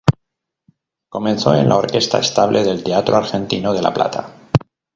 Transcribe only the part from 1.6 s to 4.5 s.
la Orquesta Estable del Teatro Argentino de La Plata.